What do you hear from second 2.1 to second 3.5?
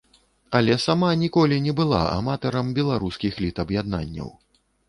аматарам беларускіх